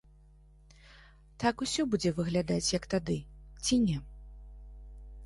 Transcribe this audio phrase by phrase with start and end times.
[1.43, 3.17] Так усё будзе выглядаць, як тады,
[3.69, 3.97] ці не?